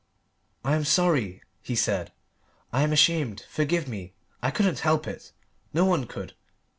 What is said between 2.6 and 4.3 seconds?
"I am ashamed. Forgive me.